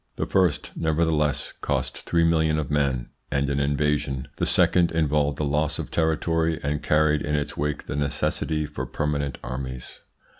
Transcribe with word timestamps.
The 0.15 0.25
first, 0.25 0.71
nevertheless, 0.75 1.53
cost 1.61 1.95
three 2.09 2.23
millions 2.23 2.59
of 2.59 2.71
men 2.71 3.09
and 3.29 3.47
an 3.49 3.59
invasion, 3.59 4.29
the 4.37 4.47
second 4.47 4.91
involved 4.91 5.39
a 5.39 5.43
loss 5.43 5.77
of 5.77 5.91
territory, 5.91 6.59
and 6.63 6.81
carried 6.81 7.21
in 7.21 7.35
its 7.35 7.55
wake 7.55 7.85
the 7.85 7.95
necessity 7.95 8.65
for 8.65 8.87
permanent 8.87 9.37
armies. 9.43 9.99